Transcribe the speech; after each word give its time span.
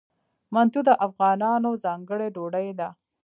منتو 0.53 0.79
د 0.87 0.89
افغانانو 1.07 1.69
ځانګړې 1.83 2.27
ډوډۍ 2.35 2.67
ده. 2.79 2.89